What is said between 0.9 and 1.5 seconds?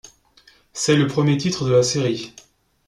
le premier